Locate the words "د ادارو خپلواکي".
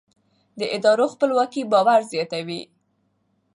0.59-1.61